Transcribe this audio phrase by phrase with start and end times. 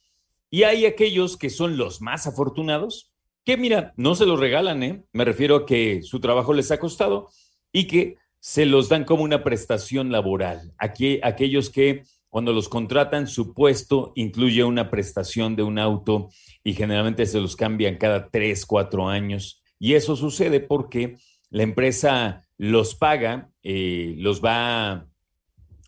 [0.49, 3.11] Y hay aquellos que son los más afortunados,
[3.44, 5.03] que mira, no se los regalan, ¿eh?
[5.13, 7.29] Me refiero a que su trabajo les ha costado
[7.71, 10.73] y que se los dan como una prestación laboral.
[10.79, 12.03] Aquí, aquellos que
[12.35, 16.28] cuando los contratan, su puesto incluye una prestación de un auto
[16.66, 19.63] y generalmente se los cambian cada tres, cuatro años.
[19.79, 21.16] Y eso sucede porque
[21.50, 25.07] la empresa los paga, eh, los va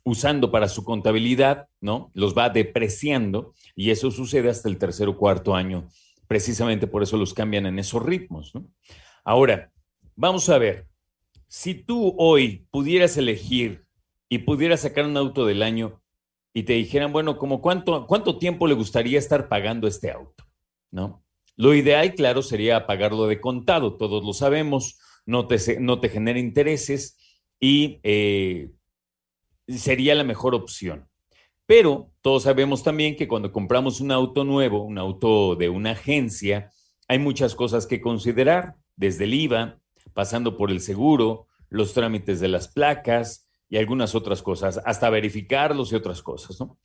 [0.05, 2.11] usando para su contabilidad, ¿no?
[2.13, 5.89] Los va depreciando y eso sucede hasta el tercer o cuarto año.
[6.27, 8.53] Precisamente por eso los cambian en esos ritmos.
[9.25, 9.69] Ahora,
[10.15, 10.87] vamos a ver,
[11.49, 13.83] si tú hoy pudieras elegir
[14.29, 16.01] y pudieras sacar un auto del año
[16.57, 20.43] y te dijeran, bueno, como cuánto, cuánto tiempo le gustaría estar pagando este auto,
[20.89, 21.23] ¿no?
[21.55, 24.97] Lo ideal, claro, sería pagarlo de contado, todos lo sabemos,
[25.27, 27.15] no te, no te genera intereses
[27.59, 28.71] y eh,
[29.67, 31.07] sería la mejor opción.
[31.67, 36.71] Pero todos sabemos también que cuando compramos un auto nuevo, un auto de una agencia,
[37.07, 39.77] hay muchas cosas que considerar, desde el IVA,
[40.15, 45.91] pasando por el seguro, los trámites de las placas y algunas otras cosas, hasta verificarlos
[45.91, 46.77] y otras cosas, ¿no?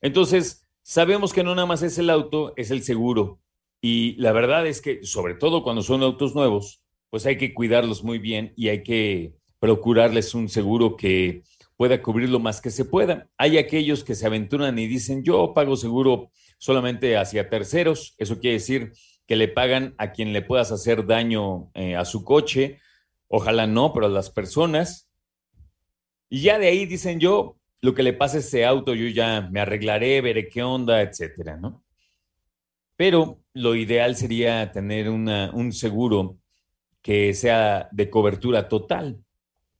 [0.00, 3.40] Entonces, sabemos que no nada más es el auto, es el seguro.
[3.80, 8.02] Y la verdad es que, sobre todo cuando son autos nuevos, pues hay que cuidarlos
[8.04, 11.42] muy bien y hay que procurarles un seguro que
[11.76, 13.28] pueda cubrir lo más que se pueda.
[13.38, 18.14] Hay aquellos que se aventuran y dicen, yo pago seguro solamente hacia terceros.
[18.18, 18.92] Eso quiere decir
[19.26, 22.80] que le pagan a quien le puedas hacer daño eh, a su coche.
[23.28, 25.09] Ojalá no, pero a las personas.
[26.30, 29.48] Y ya de ahí dicen yo, lo que le pasa a ese auto, yo ya
[29.50, 31.84] me arreglaré, veré qué onda, etcétera, ¿no?
[32.96, 36.38] Pero lo ideal sería tener un seguro
[37.02, 39.24] que sea de cobertura total,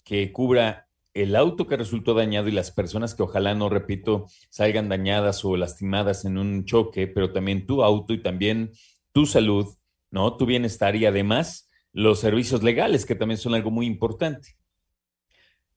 [0.02, 4.88] que cubra el auto que resultó dañado y las personas que ojalá no, repito, salgan
[4.88, 8.72] dañadas o lastimadas en un choque, pero también tu auto y también
[9.12, 9.66] tu salud,
[10.10, 10.36] ¿no?
[10.36, 14.56] Tu bienestar y además los servicios legales, que también son algo muy importante.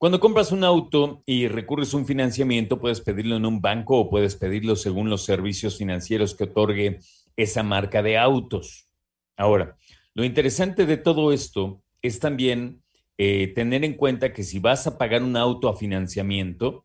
[0.04, 4.10] Cuando compras un auto y recurres a un financiamiento, puedes pedirlo en un banco o
[4.10, 6.98] puedes pedirlo según los servicios financieros que otorgue
[7.38, 8.86] esa marca de autos.
[9.34, 9.78] Ahora,
[10.12, 12.82] lo interesante de todo esto es también
[13.16, 16.84] eh, tener en cuenta que si vas a pagar un auto a financiamiento,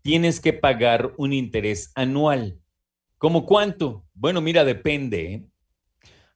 [0.00, 2.58] tienes que pagar un interés anual.
[3.18, 4.06] ¿Cómo cuánto?
[4.14, 5.34] Bueno, mira, depende.
[5.34, 5.44] ¿eh?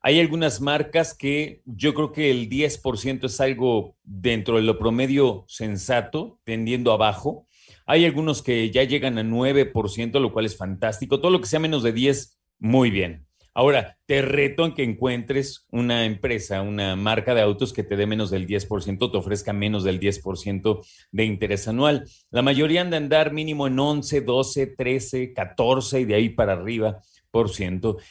[0.00, 5.44] Hay algunas marcas que yo creo que el 10% es algo dentro de lo promedio
[5.48, 7.48] sensato, tendiendo abajo.
[7.84, 11.20] Hay algunos que ya llegan a 9%, lo cual es fantástico.
[11.20, 13.26] Todo lo que sea menos de 10, muy bien.
[13.54, 18.06] Ahora, te reto en que encuentres una empresa, una marca de autos que te dé
[18.06, 22.04] menos del 10%, te ofrezca menos del 10% de interés anual.
[22.30, 26.52] La mayoría anda a andar mínimo en 11, 12, 13, 14 y de ahí para
[26.52, 27.00] arriba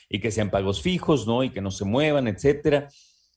[0.09, 1.43] y que sean pagos fijos, ¿no?
[1.43, 2.89] Y que no se muevan, etcétera.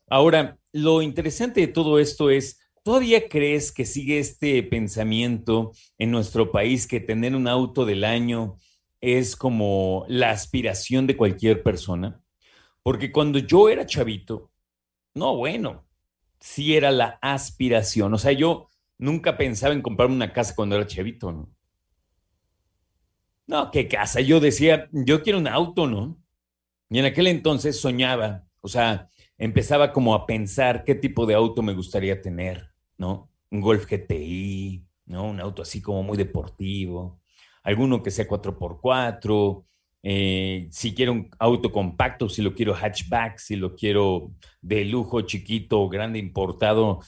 [0.08, 6.50] Ahora, lo interesante de todo esto es, ¿todavía crees que sigue este pensamiento en nuestro
[6.50, 8.56] país que tener un auto del año
[9.00, 12.20] es como la aspiración de cualquier persona,
[12.82, 14.50] porque cuando yo era chavito,
[15.14, 15.86] no, bueno,
[16.38, 18.14] sí era la aspiración.
[18.14, 18.68] O sea, yo
[18.98, 21.50] nunca pensaba en comprarme una casa cuando era chavito, ¿no?
[23.50, 24.20] No, qué casa.
[24.20, 26.18] Yo decía, yo quiero un auto, ¿no?
[26.88, 29.08] Y en aquel entonces soñaba, o sea,
[29.38, 33.30] empezaba como a pensar qué tipo de auto me gustaría tener, ¿no?
[33.50, 35.24] Un Golf GTI, ¿no?
[35.24, 37.20] Un auto así como muy deportivo
[37.62, 39.64] alguno que sea 4x4,
[40.02, 44.32] eh, si quiero un auto compacto, si lo quiero hatchback, si lo quiero
[44.62, 47.00] de lujo, chiquito, grande, importado,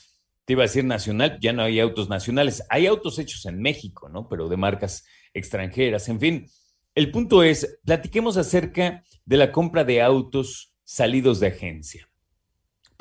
[0.44, 4.08] te iba a decir nacional, ya no hay autos nacionales, hay autos hechos en México,
[4.08, 4.28] ¿no?
[4.28, 6.46] Pero de marcas extranjeras, en fin.
[6.94, 12.08] El punto es, platiquemos acerca de la compra de autos salidos de agencia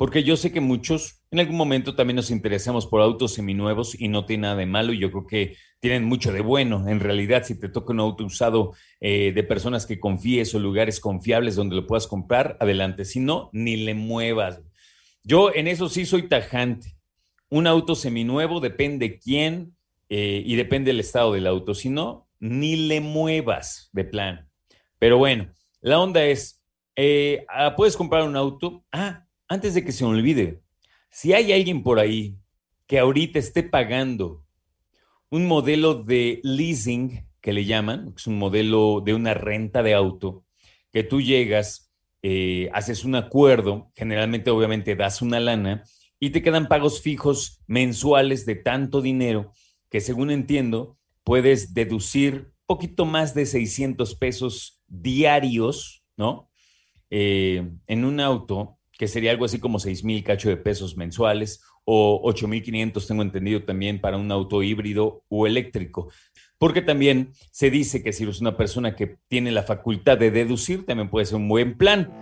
[0.02, 4.08] porque yo sé que muchos en algún momento también nos interesamos por autos seminuevos y
[4.08, 6.88] no tiene nada de malo y yo creo que tienen mucho de bueno.
[6.88, 10.98] En realidad, si te toca un auto usado eh, de personas que confíes o lugares
[10.98, 13.04] confiables donde lo puedas comprar, adelante.
[13.04, 14.60] Si no, ni le muevas.
[15.22, 16.96] Yo en eso sí soy tajante.
[17.48, 19.76] Un auto seminuevo depende quién
[20.08, 21.74] eh, y depende del estado del auto.
[21.74, 24.48] Si no, ni le muevas de plan.
[24.98, 26.62] Pero bueno, la onda es,
[26.96, 28.84] eh, ah, puedes comprar un auto.
[28.92, 30.62] Ah, antes de que se me olvide,
[31.10, 32.36] si hay alguien por ahí
[32.86, 34.44] que ahorita esté pagando
[35.30, 40.44] un modelo de leasing, que le llaman, es un modelo de una renta de auto,
[40.92, 45.84] que tú llegas, eh, haces un acuerdo, generalmente obviamente das una lana
[46.20, 49.52] y te quedan pagos fijos mensuales de tanto dinero
[49.92, 56.50] que según entiendo puedes deducir poquito más de 600 pesos diarios, ¿no?
[57.10, 61.62] Eh, en un auto que sería algo así como 6 mil cacho de pesos mensuales
[61.84, 66.10] o 8 mil 500, tengo entendido también, para un auto híbrido o eléctrico.
[66.56, 70.86] Porque también se dice que si eres una persona que tiene la facultad de deducir,
[70.86, 72.21] también puede ser un buen plan.